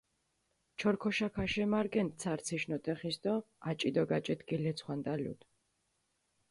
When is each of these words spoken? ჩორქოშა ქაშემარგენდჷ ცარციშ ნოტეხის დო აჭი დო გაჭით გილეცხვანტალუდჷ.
ჩორქოშა 0.79 1.27
ქაშემარგენდჷ 1.35 2.17
ცარციშ 2.21 2.63
ნოტეხის 2.69 3.17
დო 3.23 3.35
აჭი 3.69 3.89
დო 3.95 4.03
გაჭით 4.11 4.41
გილეცხვანტალუდჷ. 4.47 5.45